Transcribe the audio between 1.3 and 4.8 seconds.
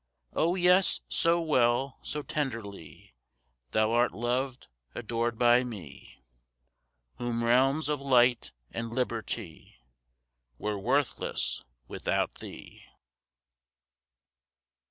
well, so tenderly Thou'rt loved,